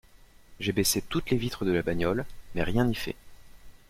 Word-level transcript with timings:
J’ai 0.59 0.71
baissé 0.71 0.99
toutes 1.03 1.29
les 1.29 1.37
vitres 1.37 1.63
de 1.63 1.71
la 1.71 1.83
bagnole, 1.83 2.25
mais 2.55 2.63
rien 2.63 2.85
n’y 2.85 2.95
fait. 2.95 3.15